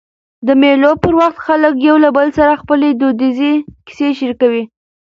د 0.47 0.49
مېلو 0.61 0.91
پر 1.03 1.13
وخت 1.21 1.37
خلک 1.47 1.73
له 1.81 1.85
یو 2.03 2.15
بل 2.17 2.27
سره 2.37 2.59
خپلي 2.61 2.89
دودیزي 2.99 3.53
کیسې 3.87 4.09
شریکوي. 4.19 4.63